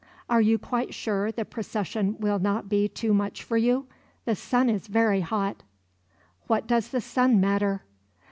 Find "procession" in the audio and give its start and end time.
1.45-2.17